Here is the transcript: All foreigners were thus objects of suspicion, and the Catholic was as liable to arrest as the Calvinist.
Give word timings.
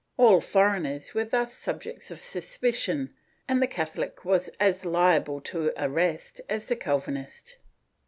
All 0.17 0.41
foreigners 0.41 1.13
were 1.13 1.25
thus 1.25 1.67
objects 1.67 2.09
of 2.09 2.19
suspicion, 2.19 3.13
and 3.47 3.61
the 3.61 3.67
Catholic 3.67 4.25
was 4.25 4.47
as 4.59 4.83
liable 4.83 5.39
to 5.41 5.71
arrest 5.77 6.41
as 6.49 6.69
the 6.69 6.75
Calvinist. 6.75 7.57